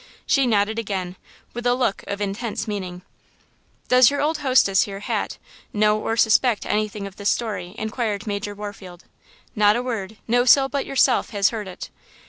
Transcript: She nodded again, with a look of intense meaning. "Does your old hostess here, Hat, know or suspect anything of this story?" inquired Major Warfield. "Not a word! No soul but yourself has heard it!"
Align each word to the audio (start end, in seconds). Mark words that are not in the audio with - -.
She 0.25 0.47
nodded 0.47 0.79
again, 0.79 1.15
with 1.53 1.67
a 1.67 1.75
look 1.75 2.03
of 2.07 2.21
intense 2.21 2.67
meaning. 2.67 3.03
"Does 3.87 4.09
your 4.09 4.19
old 4.19 4.39
hostess 4.39 4.81
here, 4.85 5.01
Hat, 5.01 5.37
know 5.73 5.99
or 5.99 6.17
suspect 6.17 6.65
anything 6.65 7.05
of 7.05 7.17
this 7.17 7.29
story?" 7.29 7.75
inquired 7.77 8.25
Major 8.25 8.55
Warfield. 8.55 9.03
"Not 9.55 9.75
a 9.75 9.83
word! 9.83 10.17
No 10.27 10.43
soul 10.43 10.69
but 10.69 10.87
yourself 10.87 11.29
has 11.29 11.49
heard 11.51 11.67
it!" 11.67 11.91